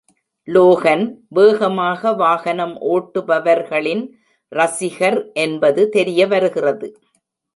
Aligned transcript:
Logan, 0.47 1.03
வேகமாக 1.27 2.11
வாகனம் 2.13 2.73
ஓட்டுபவர்களின் 2.89 4.03
ரசிகர் 4.51 5.19
என்பது 5.35 5.89
தெரிய 5.89 6.27
வருகிறது. 6.27 6.89